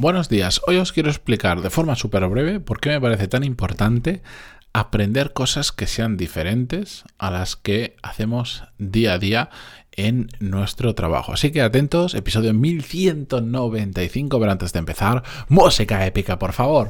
Buenos 0.00 0.30
días, 0.30 0.62
hoy 0.66 0.78
os 0.78 0.92
quiero 0.92 1.10
explicar 1.10 1.60
de 1.60 1.68
forma 1.68 1.94
súper 1.94 2.26
breve 2.26 2.58
por 2.58 2.80
qué 2.80 2.88
me 2.88 3.00
parece 3.02 3.28
tan 3.28 3.44
importante 3.44 4.22
aprender 4.72 5.34
cosas 5.34 5.72
que 5.72 5.86
sean 5.86 6.16
diferentes 6.16 7.04
a 7.18 7.30
las 7.30 7.54
que 7.54 7.96
hacemos 8.02 8.64
día 8.78 9.12
a 9.12 9.18
día 9.18 9.50
en 9.92 10.28
nuestro 10.38 10.94
trabajo. 10.94 11.34
Así 11.34 11.52
que 11.52 11.60
atentos, 11.60 12.14
episodio 12.14 12.54
1195, 12.54 14.40
pero 14.40 14.50
antes 14.50 14.72
de 14.72 14.78
empezar, 14.78 15.22
música 15.48 16.06
épica, 16.06 16.38
por 16.38 16.54
favor. 16.54 16.88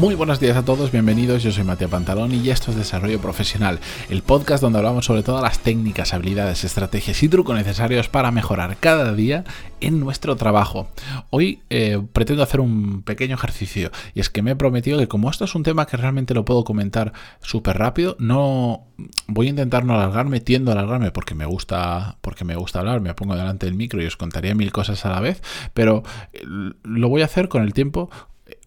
Muy 0.00 0.14
buenos 0.14 0.40
días 0.40 0.56
a 0.56 0.64
todos, 0.64 0.92
bienvenidos. 0.92 1.42
Yo 1.42 1.52
soy 1.52 1.62
Mateo 1.62 1.90
Pantalón 1.90 2.34
y 2.34 2.48
esto 2.48 2.70
es 2.70 2.78
Desarrollo 2.78 3.20
Profesional, 3.20 3.80
el 4.08 4.22
podcast 4.22 4.62
donde 4.62 4.78
hablamos 4.78 5.04
sobre 5.04 5.22
todas 5.22 5.42
las 5.42 5.58
técnicas, 5.58 6.14
habilidades, 6.14 6.64
estrategias 6.64 7.22
y 7.22 7.28
trucos 7.28 7.54
necesarios 7.54 8.08
para 8.08 8.30
mejorar 8.30 8.78
cada 8.80 9.12
día 9.12 9.44
en 9.82 10.00
nuestro 10.00 10.36
trabajo. 10.36 10.88
Hoy 11.28 11.60
eh, 11.68 12.00
pretendo 12.14 12.42
hacer 12.42 12.60
un 12.60 13.02
pequeño 13.02 13.34
ejercicio 13.34 13.90
y 14.14 14.20
es 14.20 14.30
que 14.30 14.40
me 14.40 14.52
he 14.52 14.56
prometido 14.56 14.98
que 14.98 15.06
como 15.06 15.28
esto 15.28 15.44
es 15.44 15.54
un 15.54 15.64
tema 15.64 15.86
que 15.86 15.98
realmente 15.98 16.32
lo 16.32 16.46
puedo 16.46 16.64
comentar 16.64 17.12
súper 17.42 17.76
rápido, 17.76 18.16
no 18.18 18.86
voy 19.26 19.48
a 19.48 19.50
intentar 19.50 19.84
no 19.84 19.94
alargarme, 19.94 20.40
tiendo 20.40 20.70
a 20.70 20.74
alargarme 20.74 21.10
porque 21.10 21.34
me 21.34 21.44
gusta 21.44 22.16
porque 22.22 22.46
me 22.46 22.56
gusta 22.56 22.78
hablar, 22.78 23.02
me 23.02 23.12
pongo 23.12 23.36
delante 23.36 23.66
del 23.66 23.74
micro 23.74 24.02
y 24.02 24.06
os 24.06 24.16
contaría 24.16 24.54
mil 24.54 24.72
cosas 24.72 25.04
a 25.04 25.10
la 25.10 25.20
vez, 25.20 25.42
pero 25.74 26.04
eh, 26.32 26.40
lo 26.84 27.08
voy 27.10 27.20
a 27.20 27.26
hacer 27.26 27.50
con 27.50 27.62
el 27.62 27.74
tiempo 27.74 28.08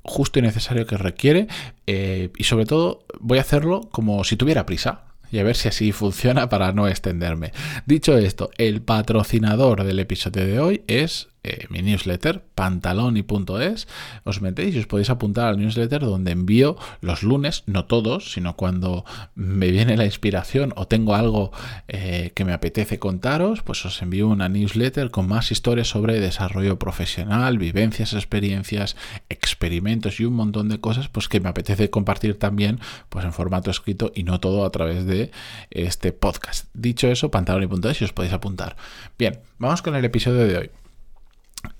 justo 0.03 0.39
y 0.39 0.41
necesario 0.41 0.85
que 0.85 0.97
requiere 0.97 1.47
eh, 1.87 2.29
y 2.37 2.43
sobre 2.43 2.65
todo 2.65 3.05
voy 3.19 3.37
a 3.37 3.41
hacerlo 3.41 3.81
como 3.91 4.23
si 4.23 4.35
tuviera 4.35 4.65
prisa 4.65 5.05
y 5.31 5.39
a 5.39 5.43
ver 5.43 5.55
si 5.55 5.67
así 5.67 5.91
funciona 5.93 6.49
para 6.49 6.71
no 6.71 6.87
extenderme. 6.87 7.51
Dicho 7.85 8.17
esto, 8.17 8.51
el 8.57 8.81
patrocinador 8.81 9.83
del 9.83 9.99
episodio 9.99 10.45
de 10.45 10.59
hoy 10.59 10.83
es 10.87 11.29
eh, 11.43 11.67
mi 11.69 11.81
newsletter, 11.81 12.43
pantaloni.es. 12.55 13.87
Os 14.23 14.41
metéis 14.41 14.75
y 14.75 14.79
os 14.79 14.87
podéis 14.87 15.09
apuntar 15.09 15.47
al 15.47 15.59
newsletter 15.59 16.01
donde 16.01 16.31
envío 16.31 16.77
los 17.01 17.21
lunes, 17.21 17.63
no 17.67 17.85
todos, 17.85 18.31
sino 18.31 18.55
cuando 18.55 19.05
me 19.35 19.69
viene 19.71 19.97
la 19.97 20.05
inspiración 20.05 20.73
o 20.75 20.87
tengo 20.87 21.15
algo 21.15 21.51
eh, 21.87 22.31
que 22.33 22.45
me 22.45 22.53
apetece 22.53 22.99
contaros, 22.99 23.61
pues 23.61 23.85
os 23.85 24.01
envío 24.01 24.27
una 24.27 24.49
newsletter 24.49 25.11
con 25.11 25.27
más 25.27 25.51
historias 25.51 25.89
sobre 25.89 26.19
desarrollo 26.19 26.79
profesional, 26.79 27.57
vivencias, 27.57 28.13
experiencias, 28.13 28.95
experimentos 29.29 30.19
y 30.19 30.25
un 30.25 30.33
montón 30.33 30.69
de 30.69 30.79
cosas 30.79 31.09
pues 31.09 31.27
que 31.27 31.39
me 31.39 31.49
apetece 31.49 31.89
compartir 31.89 32.39
también 32.39 32.79
pues 33.09 33.25
en 33.25 33.33
formato 33.33 33.69
escrito 33.69 34.11
y 34.15 34.23
no 34.23 34.39
todo 34.39 34.65
a 34.65 34.71
través 34.71 35.05
de 35.05 35.31
este 35.71 36.13
podcast. 36.13 36.67
Dicho 36.73 37.07
eso, 37.07 37.31
pantaloni.es 37.31 38.01
y 38.01 38.05
os 38.05 38.13
podéis 38.13 38.33
apuntar. 38.33 38.75
Bien, 39.17 39.39
vamos 39.57 39.81
con 39.81 39.95
el 39.95 40.05
episodio 40.05 40.47
de 40.47 40.57
hoy. 40.57 40.82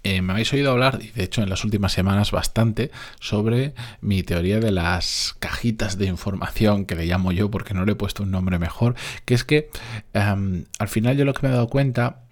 Eh, 0.06 0.22
me 0.22 0.34
habéis 0.34 0.52
oído 0.52 0.72
hablar, 0.72 1.00
y 1.02 1.12
de 1.12 1.24
hecho 1.24 1.42
en 1.42 1.50
las 1.50 1.64
últimas 1.64 1.94
semanas 1.94 2.32
bastante, 2.32 2.92
sobre 3.22 3.74
mi 4.02 4.22
teoría 4.22 4.60
de 4.60 4.72
las 4.72 5.36
cajitas 5.40 5.98
de 5.98 6.08
información, 6.08 6.86
que 6.86 6.96
le 6.96 7.06
llamo 7.06 7.32
yo 7.32 7.50
porque 7.50 7.74
no 7.74 7.86
le 7.86 7.94
he 7.94 7.96
puesto 7.96 8.24
un 8.24 8.32
nombre 8.32 8.60
mejor, 8.60 8.96
que 9.24 9.34
es 9.34 9.46
que 9.46 9.70
em, 10.14 10.66
al 10.78 10.90
final 10.90 11.16
yo 11.16 11.24
lo 11.24 11.34
que 11.34 11.48
me 11.48 11.50
he 11.50 11.56
dado 11.56 11.70
cuenta, 11.70 12.24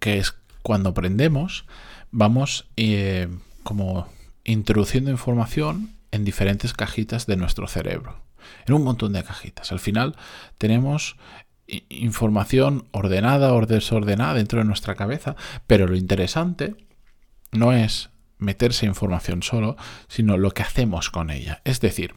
que 0.00 0.18
es 0.18 0.34
cuando 0.62 0.90
aprendemos, 0.90 1.66
vamos 2.10 2.66
eh, 2.76 3.28
como 3.62 4.08
introduciendo 4.42 5.12
información 5.12 5.94
en 6.10 6.24
diferentes 6.24 6.72
cajitas 6.72 7.26
de 7.26 7.36
nuestro 7.36 7.68
cerebro, 7.68 8.16
en 8.66 8.74
un 8.74 8.82
montón 8.82 9.12
de 9.12 9.22
cajitas. 9.22 9.70
Al 9.70 9.78
final 9.78 10.16
tenemos 10.58 11.16
información 11.88 12.86
ordenada 12.90 13.54
o 13.54 13.64
desordenada 13.64 14.34
dentro 14.34 14.58
de 14.58 14.64
nuestra 14.64 14.96
cabeza, 14.96 15.36
pero 15.68 15.86
lo 15.86 15.96
interesante 15.96 16.74
no 17.52 17.72
es 17.72 18.10
meterse 18.38 18.86
información 18.86 19.42
solo, 19.42 19.76
sino 20.08 20.36
lo 20.38 20.50
que 20.52 20.62
hacemos 20.62 21.10
con 21.10 21.30
ella. 21.30 21.60
Es 21.64 21.80
decir, 21.80 22.14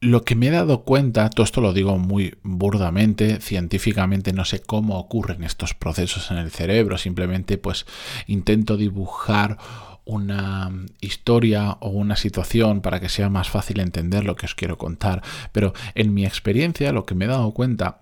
lo 0.00 0.24
que 0.24 0.34
me 0.34 0.48
he 0.48 0.50
dado 0.50 0.84
cuenta, 0.84 1.28
todo 1.28 1.44
esto 1.44 1.60
lo 1.60 1.72
digo 1.72 1.98
muy 1.98 2.38
burdamente, 2.42 3.40
científicamente 3.40 4.32
no 4.32 4.44
sé 4.44 4.60
cómo 4.60 4.98
ocurren 4.98 5.44
estos 5.44 5.74
procesos 5.74 6.30
en 6.30 6.38
el 6.38 6.50
cerebro, 6.50 6.96
simplemente 6.96 7.58
pues 7.58 7.84
intento 8.26 8.76
dibujar 8.76 9.58
una 10.06 10.70
historia 11.00 11.72
o 11.80 11.90
una 11.90 12.16
situación 12.16 12.80
para 12.80 12.98
que 12.98 13.10
sea 13.10 13.28
más 13.28 13.50
fácil 13.50 13.80
entender 13.80 14.24
lo 14.24 14.36
que 14.36 14.46
os 14.46 14.54
quiero 14.54 14.78
contar, 14.78 15.22
pero 15.52 15.74
en 15.94 16.14
mi 16.14 16.24
experiencia 16.24 16.92
lo 16.92 17.04
que 17.04 17.14
me 17.14 17.26
he 17.26 17.28
dado 17.28 17.52
cuenta 17.52 18.00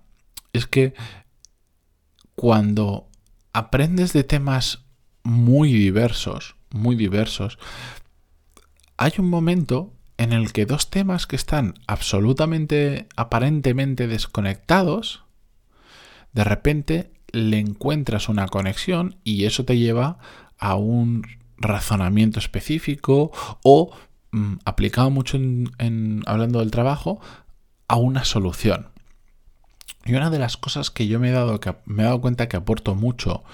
es 0.53 0.66
que 0.66 0.94
cuando 2.37 3.08
aprendes 3.59 4.13
de 4.13 4.25
temas 4.25 4.85
muy 5.25 5.73
diversos, 5.73 6.55
muy 6.71 6.95
diversos, 6.95 7.59
hay 8.97 9.13
un 9.19 9.29
momento 9.29 9.93
en 10.17 10.33
el 10.33 10.53
que 10.53 10.65
dos 10.65 10.91
temas 10.91 11.27
que 11.27 11.37
están 11.37 11.75
absolutamente, 11.87 13.09
aparentemente 13.17 14.07
desconectados, 14.07 15.25
de 16.33 16.45
repente 16.45 17.13
le 17.33 17.59
encuentras 17.59 18.29
una 18.29 18.47
conexión 18.47 19.17
y 19.25 19.45
eso 19.45 19.65
te 19.65 19.77
lleva 19.77 20.19
a 20.59 20.77
un 20.77 21.27
razonamiento 21.57 22.39
específico 22.39 23.33
o, 23.63 23.91
mm, 24.31 24.55
aplicado 24.65 25.11
mucho 25.11 25.37
en, 25.37 26.23
hablando 26.27 26.61
del 26.61 26.71
trabajo, 26.71 27.21
a 27.89 27.97
una 27.97 28.25
solución. 28.25 28.89
Y 30.04 30.15
una 30.15 30.31
de 30.31 30.38
las 30.38 30.56
cosas 30.56 30.91
que 30.91 31.06
yo 31.06 31.21
me 31.21 31.28
he 31.28 31.32
dado, 31.32 31.60
que 31.60 31.75
me 31.84 32.03
he 32.03 32.06
dado 32.06 32.21
cuenta 32.21 32.49
que 32.49 32.56
aporto 32.56 32.94
mucho 32.94 33.44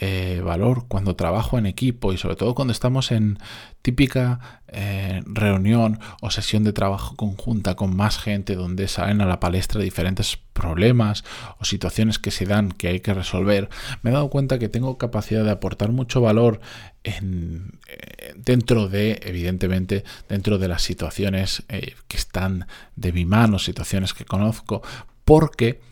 eh, 0.00 0.40
valor 0.44 0.84
cuando 0.86 1.16
trabajo 1.16 1.58
en 1.58 1.66
equipo 1.66 2.12
y 2.12 2.18
sobre 2.18 2.36
todo 2.36 2.54
cuando 2.54 2.70
estamos 2.70 3.10
en 3.10 3.40
típica 3.82 4.62
eh, 4.68 5.22
reunión 5.26 5.98
o 6.20 6.30
sesión 6.30 6.62
de 6.62 6.72
trabajo 6.72 7.16
conjunta 7.16 7.74
con 7.74 7.96
más 7.96 8.16
gente 8.16 8.54
donde 8.54 8.86
salen 8.86 9.20
a 9.20 9.26
la 9.26 9.40
palestra 9.40 9.82
diferentes 9.82 10.38
problemas 10.52 11.24
o 11.58 11.64
situaciones 11.64 12.20
que 12.20 12.30
se 12.30 12.46
dan 12.46 12.70
que 12.70 12.86
hay 12.86 13.00
que 13.00 13.12
resolver, 13.12 13.70
me 14.02 14.10
he 14.10 14.12
dado 14.12 14.30
cuenta 14.30 14.60
que 14.60 14.68
tengo 14.68 14.98
capacidad 14.98 15.42
de 15.42 15.50
aportar 15.50 15.90
mucho 15.90 16.20
valor 16.20 16.60
en, 17.02 17.80
eh, 17.88 18.34
dentro 18.36 18.86
de, 18.86 19.20
evidentemente, 19.24 20.04
dentro 20.28 20.58
de 20.58 20.68
las 20.68 20.82
situaciones 20.82 21.64
que 21.66 22.16
están 22.16 22.68
de 22.94 23.10
mi 23.10 23.24
mano, 23.24 23.58
situaciones 23.58 24.14
que 24.14 24.24
conozco, 24.24 24.80
porque 25.28 25.82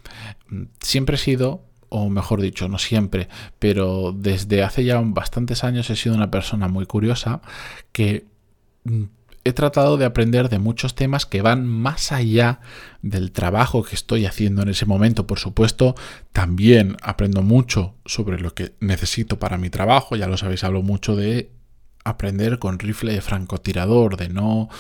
mm, 0.49 0.63
siempre 0.81 1.17
he 1.17 1.19
sido 1.19 1.63
o 1.91 2.09
mejor 2.09 2.41
dicho, 2.41 2.69
no 2.69 2.79
siempre, 2.79 3.29
pero 3.59 4.13
desde 4.17 4.63
hace 4.63 4.83
ya 4.83 4.99
bastantes 5.05 5.63
años 5.63 5.91
he 5.91 5.97
sido 5.97 6.15
una 6.15 6.31
persona 6.31 6.69
muy 6.69 6.87
curiosa 6.87 7.43
que 7.93 8.25
mm, 8.85 9.05
he 9.45 9.53
tratado 9.53 9.99
de 9.99 10.07
aprender 10.07 10.49
de 10.49 10.59
muchos 10.59 10.95
temas 10.95 11.27
que 11.27 11.43
van 11.43 11.67
más 11.67 12.13
allá 12.13 12.61
del 13.03 13.31
trabajo 13.31 13.85
que 13.85 13.95
estoy 13.95 14.25
haciendo 14.25 14.63
en 14.63 14.71
ese 14.71 14.87
momento. 14.87 15.27
Por 15.27 15.39
supuesto, 15.39 15.95
también 16.33 16.97
aprendo 17.03 17.43
mucho 17.43 17.95
sobre 18.07 18.41
lo 18.41 18.55
que 18.55 18.73
necesito 18.81 19.39
para 19.39 19.59
mi 19.59 19.69
trabajo. 19.69 20.17
Ya 20.17 20.29
lo 20.29 20.39
sabéis, 20.39 20.65
hablo 20.65 20.83
mucho 20.83 21.15
de 21.15 21.53
aprender 22.05 22.59
con 22.59 22.79
rifle 22.79 23.13
de 23.13 23.21
francotirador, 23.21 24.17
de 24.17 24.31
no 24.31 24.71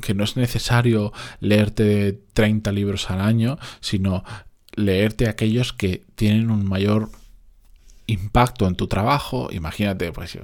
que 0.00 0.14
no 0.14 0.24
es 0.24 0.36
necesario 0.36 1.12
leerte 1.40 2.20
30 2.32 2.72
libros 2.72 3.10
al 3.10 3.20
año, 3.20 3.58
sino 3.80 4.24
leerte 4.74 5.28
aquellos 5.28 5.72
que 5.72 6.04
tienen 6.14 6.50
un 6.50 6.66
mayor 6.66 7.10
impacto 8.06 8.66
en 8.66 8.74
tu 8.74 8.86
trabajo. 8.86 9.48
Imagínate, 9.52 10.12
pues 10.12 10.38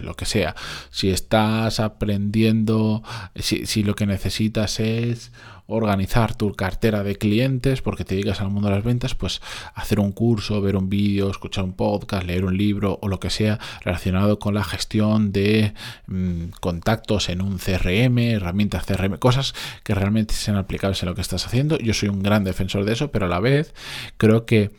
lo 0.00 0.14
que 0.14 0.24
sea. 0.24 0.54
Si 0.90 1.10
estás 1.10 1.80
aprendiendo, 1.80 3.02
si, 3.36 3.66
si, 3.66 3.82
lo 3.82 3.94
que 3.94 4.06
necesitas 4.06 4.80
es 4.80 5.32
organizar 5.66 6.34
tu 6.34 6.52
cartera 6.52 7.02
de 7.02 7.16
clientes 7.16 7.80
porque 7.80 8.04
te 8.04 8.14
dedicas 8.14 8.40
al 8.40 8.50
mundo 8.50 8.68
de 8.68 8.74
las 8.74 8.84
ventas, 8.84 9.14
pues 9.14 9.40
hacer 9.74 9.98
un 9.98 10.12
curso, 10.12 10.60
ver 10.60 10.76
un 10.76 10.90
vídeo, 10.90 11.30
escuchar 11.30 11.64
un 11.64 11.72
podcast, 11.72 12.26
leer 12.26 12.44
un 12.44 12.56
libro 12.56 12.98
o 13.00 13.08
lo 13.08 13.18
que 13.18 13.30
sea 13.30 13.58
relacionado 13.82 14.38
con 14.38 14.54
la 14.54 14.64
gestión 14.64 15.32
de 15.32 15.72
mm, 16.06 16.48
contactos 16.60 17.28
en 17.28 17.40
un 17.40 17.58
CRM, 17.58 18.18
herramientas 18.18 18.84
CRM, 18.84 19.16
cosas 19.18 19.54
que 19.82 19.94
realmente 19.94 20.34
sean 20.34 20.56
aplicables 20.56 21.02
en 21.02 21.08
lo 21.08 21.14
que 21.14 21.22
estás 21.22 21.46
haciendo. 21.46 21.78
Yo 21.78 21.94
soy 21.94 22.10
un 22.10 22.22
gran 22.22 22.44
defensor 22.44 22.84
de 22.84 22.92
eso, 22.92 23.10
pero 23.10 23.26
a 23.26 23.28
la 23.28 23.40
vez 23.40 23.74
creo 24.18 24.44
que 24.44 24.70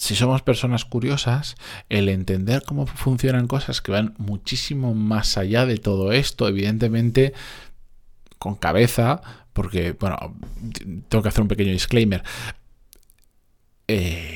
si 0.00 0.16
somos 0.16 0.40
personas 0.40 0.86
curiosas, 0.86 1.56
el 1.90 2.08
entender 2.08 2.62
cómo 2.64 2.86
funcionan 2.86 3.46
cosas 3.46 3.82
que 3.82 3.92
van 3.92 4.14
muchísimo 4.16 4.94
más 4.94 5.36
allá 5.36 5.66
de 5.66 5.76
todo 5.76 6.12
esto, 6.12 6.48
evidentemente 6.48 7.34
con 8.38 8.54
cabeza, 8.54 9.20
porque, 9.52 9.92
bueno, 9.92 10.34
tengo 11.10 11.22
que 11.22 11.28
hacer 11.28 11.42
un 11.42 11.48
pequeño 11.48 11.72
disclaimer. 11.72 12.24
Eh, 13.88 14.29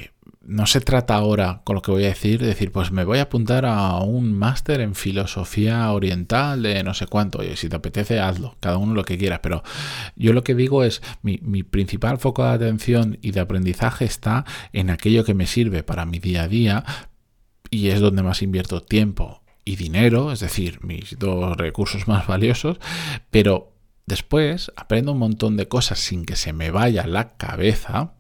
no 0.47 0.67
se 0.67 0.81
trata 0.81 1.15
ahora, 1.15 1.63
con 1.65 1.75
lo 1.75 1.83
que 1.83 1.91
voy 1.91 2.05
a 2.05 2.09
decir, 2.09 2.41
de 2.41 2.49
decir, 2.49 2.71
pues 2.73 2.91
me 2.91 3.05
voy 3.05 3.19
a 3.19 3.23
apuntar 3.23 3.65
a 3.67 3.97
un 3.99 4.33
máster 4.37 4.81
en 4.81 4.95
filosofía 4.95 5.91
oriental 5.93 6.63
de 6.63 6.83
no 6.83 6.95
sé 6.95 7.07
cuánto. 7.07 7.41
Si 7.57 7.69
te 7.69 7.77
apetece, 7.77 8.21
hazlo, 8.21 8.57
cada 8.61 8.77
uno 8.77 8.95
lo 8.95 9.05
que 9.05 9.19
quiera. 9.19 9.43
Pero 9.43 9.63
yo 10.17 10.33
lo 10.33 10.45
que 10.45 10.55
digo 10.55 10.85
es, 10.85 11.03
mi, 11.23 11.39
mi 11.43 11.63
principal 11.63 12.19
foco 12.19 12.45
de 12.45 12.51
atención 12.51 13.19
y 13.23 13.31
de 13.31 13.41
aprendizaje 13.41 14.05
está 14.05 14.45
en 14.73 14.91
aquello 14.91 15.25
que 15.25 15.35
me 15.35 15.47
sirve 15.47 15.83
para 15.83 16.05
mi 16.05 16.19
día 16.19 16.43
a 16.43 16.49
día 16.49 16.85
y 17.71 17.89
es 17.89 18.01
donde 18.01 18.23
más 18.23 18.43
invierto 18.43 18.83
tiempo 18.83 19.43
y 19.65 19.77
dinero, 19.77 20.33
es 20.33 20.41
decir, 20.41 20.79
mis 20.83 21.19
dos 21.19 21.57
recursos 21.57 22.07
más 22.09 22.27
valiosos, 22.27 22.79
pero 23.31 23.73
después 24.07 24.71
aprendo 24.77 25.13
un 25.13 25.19
montón 25.19 25.57
de 25.57 25.69
cosas 25.69 25.99
sin 25.99 26.25
que 26.25 26.37
se 26.37 26.53
me 26.53 26.71
vaya 26.71 27.07
la 27.07 27.37
cabeza 27.37 28.15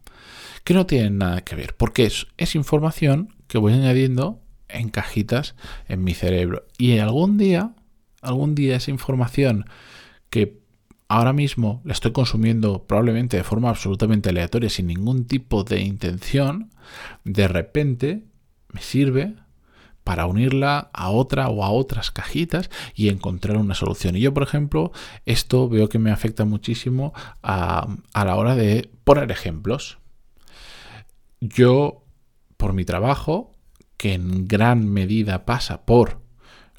que 0.64 0.74
no 0.74 0.86
tienen 0.86 1.18
nada 1.18 1.42
que 1.42 1.54
ver, 1.54 1.76
porque 1.76 2.06
es, 2.06 2.26
es 2.38 2.54
información 2.54 3.34
que 3.46 3.58
voy 3.58 3.74
añadiendo 3.74 4.40
en 4.68 4.88
cajitas 4.88 5.54
en 5.88 6.02
mi 6.02 6.14
cerebro. 6.14 6.66
Y 6.78 6.98
algún 6.98 7.36
día, 7.38 7.74
algún 8.22 8.54
día 8.54 8.76
esa 8.76 8.90
información 8.90 9.66
que 10.30 10.58
ahora 11.08 11.32
mismo 11.32 11.82
la 11.84 11.92
estoy 11.92 12.12
consumiendo 12.12 12.84
probablemente 12.86 13.36
de 13.36 13.44
forma 13.44 13.68
absolutamente 13.68 14.30
aleatoria, 14.30 14.70
sin 14.70 14.86
ningún 14.86 15.26
tipo 15.26 15.64
de 15.64 15.82
intención, 15.82 16.70
de 17.24 17.46
repente 17.46 18.24
me 18.72 18.80
sirve 18.80 19.34
para 20.02 20.26
unirla 20.26 20.90
a 20.92 21.10
otra 21.10 21.48
o 21.48 21.64
a 21.64 21.70
otras 21.70 22.10
cajitas 22.10 22.68
y 22.94 23.08
encontrar 23.08 23.56
una 23.56 23.74
solución. 23.74 24.16
Y 24.16 24.20
yo, 24.20 24.34
por 24.34 24.42
ejemplo, 24.42 24.92
esto 25.24 25.68
veo 25.68 25.88
que 25.88 25.98
me 25.98 26.10
afecta 26.10 26.44
muchísimo 26.44 27.14
a, 27.42 27.86
a 28.12 28.24
la 28.24 28.36
hora 28.36 28.54
de 28.54 28.90
poner 29.04 29.30
ejemplos 29.30 29.98
yo, 31.48 32.04
por 32.56 32.72
mi 32.72 32.84
trabajo, 32.84 33.52
que 33.96 34.14
en 34.14 34.46
gran 34.48 34.88
medida 34.88 35.44
pasa 35.44 35.84
por, 35.84 36.20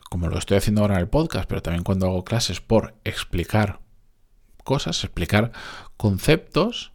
como 0.09 0.27
lo 0.27 0.38
estoy 0.38 0.57
haciendo 0.57 0.81
ahora 0.81 0.95
en 0.95 1.01
el 1.01 1.07
podcast, 1.07 1.47
pero 1.47 1.62
también 1.62 1.83
cuando 1.83 2.07
hago 2.07 2.23
clases, 2.23 2.62
por 2.62 2.95
explicar 3.03 3.79
cosas, 4.63 5.03
explicar 5.03 5.51
conceptos, 5.97 6.94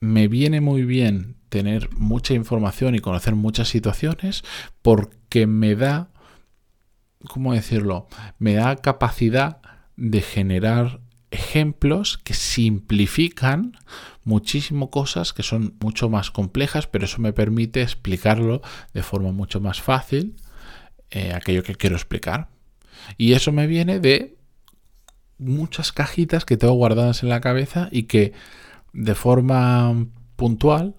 me 0.00 0.28
viene 0.28 0.60
muy 0.60 0.84
bien 0.84 1.36
tener 1.48 1.90
mucha 1.92 2.34
información 2.34 2.94
y 2.94 3.00
conocer 3.00 3.34
muchas 3.34 3.68
situaciones 3.68 4.42
porque 4.82 5.46
me 5.46 5.74
da, 5.74 6.10
¿cómo 7.28 7.54
decirlo? 7.54 8.08
Me 8.38 8.54
da 8.54 8.76
capacidad 8.76 9.62
de 9.96 10.20
generar 10.20 11.00
ejemplos 11.36 12.18
que 12.18 12.34
simplifican 12.34 13.78
muchísimo 14.24 14.90
cosas 14.90 15.32
que 15.32 15.42
son 15.42 15.76
mucho 15.80 16.08
más 16.08 16.30
complejas, 16.30 16.86
pero 16.86 17.04
eso 17.04 17.20
me 17.20 17.32
permite 17.32 17.82
explicarlo 17.82 18.60
de 18.92 19.02
forma 19.02 19.32
mucho 19.32 19.60
más 19.60 19.80
fácil, 19.80 20.36
eh, 21.10 21.32
aquello 21.32 21.62
que 21.62 21.76
quiero 21.76 21.96
explicar. 21.96 22.48
Y 23.16 23.34
eso 23.34 23.52
me 23.52 23.66
viene 23.66 24.00
de 24.00 24.36
muchas 25.38 25.92
cajitas 25.92 26.44
que 26.44 26.56
tengo 26.56 26.74
guardadas 26.74 27.22
en 27.22 27.28
la 27.28 27.40
cabeza 27.40 27.88
y 27.92 28.04
que 28.04 28.32
de 28.92 29.14
forma 29.14 30.06
puntual 30.36 30.94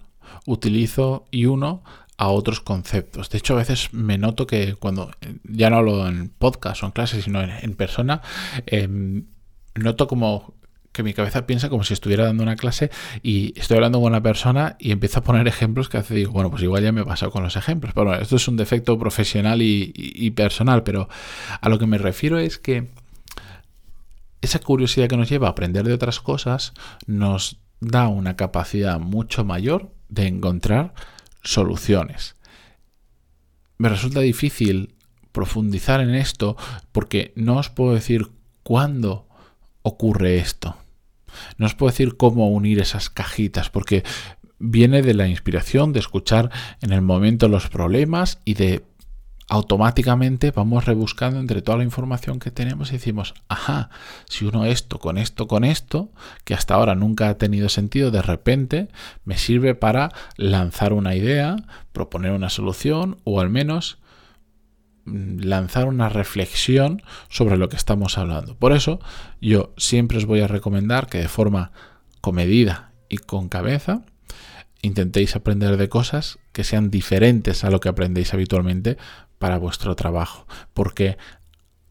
utilizo 0.46 1.26
y 1.30 1.46
uno 1.46 1.82
a 2.16 2.28
otros 2.28 2.60
conceptos. 2.60 3.30
De 3.30 3.38
hecho, 3.38 3.54
a 3.54 3.58
veces 3.58 3.92
me 3.92 4.18
noto 4.18 4.46
que 4.46 4.74
cuando 4.74 5.10
ya 5.44 5.70
no 5.70 5.76
hablo 5.76 6.06
en 6.06 6.28
podcast 6.28 6.82
o 6.82 6.86
en 6.86 6.92
clases, 6.92 7.24
sino 7.24 7.40
en, 7.40 7.74
persona, 7.74 8.22
em, 8.66 9.26
noto 9.80 10.06
como 10.06 10.54
que 10.98 11.02
mi 11.04 11.14
cabeza 11.14 11.46
piensa 11.46 11.68
como 11.68 11.84
si 11.84 11.94
estuviera 11.94 12.24
dando 12.24 12.42
una 12.42 12.56
clase 12.56 12.90
y 13.22 13.58
estoy 13.58 13.76
hablando 13.76 14.00
con 14.00 14.10
una 14.10 14.22
persona 14.22 14.76
y 14.80 14.90
empiezo 14.90 15.20
a 15.20 15.22
poner 15.22 15.46
ejemplos 15.46 15.88
que 15.88 15.98
hace 15.98 16.12
digo, 16.12 16.32
bueno, 16.32 16.50
pues 16.50 16.62
igual 16.62 16.82
ya 16.82 16.90
me 16.90 17.02
he 17.02 17.04
pasado 17.04 17.30
con 17.30 17.44
los 17.44 17.54
ejemplos. 17.54 17.92
Pero 17.94 18.06
bueno, 18.06 18.20
esto 18.20 18.34
es 18.34 18.48
un 18.48 18.56
defecto 18.56 18.98
profesional 18.98 19.62
y, 19.62 20.30
personal, 20.32 20.82
pero 20.82 21.08
a 21.60 21.68
lo 21.68 21.78
que 21.78 21.86
me 21.86 21.98
refiero 21.98 22.38
es 22.38 22.58
que 22.58 22.90
esa 24.40 24.58
curiosidad 24.58 25.06
que 25.08 25.16
nos 25.16 25.28
lleva 25.28 25.46
a 25.46 25.50
aprender 25.50 25.86
de 25.86 25.92
otras 25.92 26.18
cosas 26.18 26.72
nos 27.06 27.60
da 27.80 28.08
una 28.08 28.34
capacidad 28.34 28.98
mucho 28.98 29.44
mayor 29.44 29.92
de 30.08 30.26
encontrar 30.26 30.94
soluciones. 31.42 32.34
Me 33.76 33.88
resulta 33.88 34.18
difícil 34.18 34.96
profundizar 35.30 36.00
en 36.00 36.16
esto 36.16 36.56
porque 36.90 37.32
no 37.36 37.58
os 37.58 37.70
puedo 37.70 37.94
decir 37.94 38.32
cuándo 38.64 39.27
ocurre 39.82 40.38
esto. 40.38 40.76
No 41.56 41.66
os 41.66 41.74
puedo 41.74 41.90
decir 41.90 42.16
cómo 42.16 42.48
unir 42.48 42.80
esas 42.80 43.10
cajitas, 43.10 43.70
porque 43.70 44.04
viene 44.58 45.02
de 45.02 45.14
la 45.14 45.28
inspiración, 45.28 45.92
de 45.92 46.00
escuchar 46.00 46.50
en 46.80 46.92
el 46.92 47.02
momento 47.02 47.48
los 47.48 47.68
problemas 47.68 48.40
y 48.44 48.54
de 48.54 48.82
automáticamente 49.48 50.50
vamos 50.50 50.84
rebuscando 50.84 51.40
entre 51.40 51.62
toda 51.62 51.78
la 51.78 51.84
información 51.84 52.38
que 52.38 52.50
tenemos 52.50 52.90
y 52.90 52.94
decimos, 52.94 53.34
ajá, 53.48 53.88
si 54.28 54.44
uno 54.44 54.66
esto 54.66 54.98
con 54.98 55.16
esto 55.16 55.48
con 55.48 55.64
esto, 55.64 56.10
que 56.44 56.54
hasta 56.54 56.74
ahora 56.74 56.94
nunca 56.94 57.30
ha 57.30 57.38
tenido 57.38 57.70
sentido, 57.70 58.10
de 58.10 58.20
repente 58.20 58.88
me 59.24 59.38
sirve 59.38 59.74
para 59.74 60.12
lanzar 60.36 60.92
una 60.92 61.14
idea, 61.14 61.56
proponer 61.92 62.32
una 62.32 62.50
solución 62.50 63.16
o 63.24 63.40
al 63.40 63.48
menos 63.48 63.98
lanzar 65.40 65.86
una 65.88 66.08
reflexión 66.08 67.02
sobre 67.28 67.56
lo 67.56 67.68
que 67.68 67.76
estamos 67.76 68.18
hablando. 68.18 68.56
Por 68.56 68.72
eso 68.72 69.00
yo 69.40 69.72
siempre 69.76 70.18
os 70.18 70.26
voy 70.26 70.40
a 70.40 70.48
recomendar 70.48 71.08
que 71.08 71.18
de 71.18 71.28
forma 71.28 71.72
comedida 72.20 72.92
y 73.08 73.18
con 73.18 73.48
cabeza 73.48 74.02
intentéis 74.82 75.34
aprender 75.36 75.76
de 75.76 75.88
cosas 75.88 76.38
que 76.52 76.64
sean 76.64 76.90
diferentes 76.90 77.64
a 77.64 77.70
lo 77.70 77.80
que 77.80 77.88
aprendéis 77.88 78.34
habitualmente 78.34 78.96
para 79.38 79.58
vuestro 79.58 79.96
trabajo. 79.96 80.46
Porque 80.74 81.16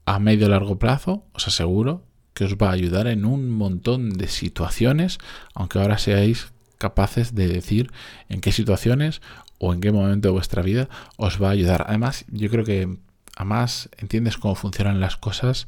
a 0.05 0.19
medio 0.19 0.47
largo 0.49 0.79
plazo 0.79 1.25
os 1.33 1.47
aseguro 1.47 2.03
que 2.33 2.45
os 2.45 2.55
va 2.55 2.69
a 2.69 2.73
ayudar 2.73 3.07
en 3.07 3.25
un 3.25 3.49
montón 3.49 4.11
de 4.11 4.27
situaciones, 4.27 5.17
aunque 5.55 5.79
ahora 5.79 5.97
seáis 5.97 6.53
capaces 6.77 7.33
de 7.33 7.47
decir 7.47 7.91
en 8.29 8.41
qué 8.41 8.51
situaciones 8.51 9.21
o 9.57 9.73
en 9.73 9.81
qué 9.81 9.91
momento 9.91 10.27
de 10.27 10.33
vuestra 10.33 10.61
vida 10.61 10.87
os 11.17 11.41
va 11.41 11.47
a 11.47 11.51
ayudar. 11.51 11.85
Además, 11.87 12.25
yo 12.29 12.49
creo 12.49 12.63
que 12.63 12.97
además 13.37 13.89
entiendes 13.97 14.37
cómo 14.37 14.55
funcionan 14.55 14.99
las 14.99 15.15
cosas, 15.15 15.67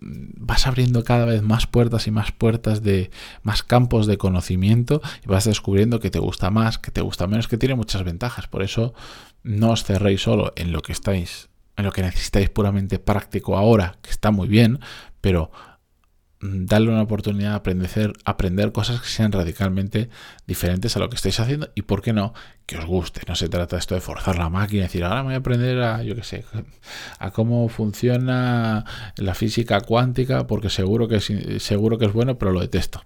vas 0.00 0.66
abriendo 0.66 1.04
cada 1.04 1.24
vez 1.24 1.42
más 1.42 1.66
puertas 1.66 2.06
y 2.08 2.10
más 2.10 2.32
puertas 2.32 2.82
de 2.82 3.10
más 3.42 3.62
campos 3.62 4.06
de 4.06 4.18
conocimiento 4.18 5.00
y 5.24 5.28
vas 5.28 5.44
descubriendo 5.44 6.00
que 6.00 6.10
te 6.10 6.18
gusta 6.18 6.50
más, 6.50 6.78
que 6.78 6.90
te 6.90 7.00
gusta 7.00 7.28
menos, 7.28 7.46
que 7.46 7.56
tiene 7.56 7.76
muchas 7.76 8.02
ventajas. 8.02 8.48
Por 8.48 8.62
eso 8.62 8.94
no 9.44 9.70
os 9.70 9.84
cerréis 9.84 10.22
solo 10.22 10.52
en 10.56 10.72
lo 10.72 10.82
que 10.82 10.92
estáis, 10.92 11.48
en 11.76 11.84
lo 11.84 11.92
que 11.92 12.02
necesitáis 12.02 12.50
puramente 12.50 12.98
práctico 12.98 13.56
ahora, 13.56 13.96
que 14.02 14.10
está 14.10 14.32
muy 14.32 14.48
bien, 14.48 14.80
pero 15.20 15.52
darle 16.40 16.90
una 16.90 17.02
oportunidad 17.02 17.50
de 17.50 17.56
aprender, 17.56 18.12
aprender 18.24 18.72
cosas 18.72 19.00
que 19.00 19.08
sean 19.08 19.32
radicalmente 19.32 20.08
diferentes 20.46 20.96
a 20.96 21.00
lo 21.00 21.08
que 21.08 21.16
estáis 21.16 21.40
haciendo 21.40 21.70
y, 21.74 21.82
¿por 21.82 22.02
qué 22.02 22.12
no?, 22.12 22.32
que 22.66 22.76
os 22.76 22.84
guste. 22.84 23.22
No 23.26 23.34
se 23.34 23.48
trata 23.48 23.78
esto 23.78 23.94
de 23.94 24.00
forzar 24.00 24.38
la 24.38 24.50
máquina 24.50 24.80
y 24.80 24.82
decir, 24.82 25.02
ahora 25.02 25.22
me 25.22 25.28
voy 25.28 25.34
a 25.34 25.38
aprender 25.38 25.80
a, 25.80 26.02
yo 26.02 26.14
qué 26.14 26.22
sé, 26.22 26.44
a 27.18 27.30
cómo 27.30 27.68
funciona 27.68 28.84
la 29.16 29.34
física 29.34 29.80
cuántica 29.80 30.46
porque 30.46 30.70
seguro 30.70 31.08
que 31.08 31.16
es, 31.16 31.32
seguro 31.62 31.98
que 31.98 32.04
es 32.04 32.12
bueno, 32.12 32.38
pero 32.38 32.52
lo 32.52 32.60
detesto. 32.60 33.02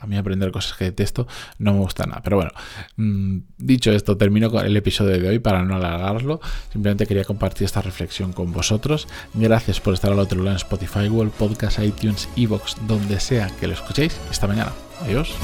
A 0.00 0.06
mí 0.06 0.16
aprender 0.16 0.50
cosas 0.50 0.76
que 0.76 0.84
detesto 0.84 1.26
no 1.58 1.74
me 1.74 1.80
gusta 1.80 2.06
nada. 2.06 2.22
Pero 2.22 2.36
bueno, 2.36 2.52
mm, 2.96 3.38
dicho 3.58 3.92
esto, 3.92 4.16
termino 4.16 4.50
con 4.50 4.64
el 4.64 4.76
episodio 4.76 5.20
de 5.20 5.28
hoy 5.28 5.38
para 5.38 5.62
no 5.62 5.76
alargarlo. 5.76 6.40
Simplemente 6.72 7.06
quería 7.06 7.24
compartir 7.24 7.64
esta 7.64 7.82
reflexión 7.82 8.32
con 8.32 8.52
vosotros. 8.52 9.08
Gracias 9.34 9.80
por 9.80 9.94
estar 9.94 10.12
al 10.12 10.18
otro 10.18 10.38
lado 10.38 10.50
en 10.50 10.56
Spotify, 10.56 11.08
Google 11.08 11.30
Podcast, 11.30 11.78
iTunes, 11.80 12.28
Evox, 12.36 12.76
donde 12.86 13.20
sea 13.20 13.50
que 13.60 13.66
lo 13.66 13.74
escuchéis. 13.74 14.18
Esta 14.30 14.46
mañana. 14.46 14.72
Adiós. 15.02 15.34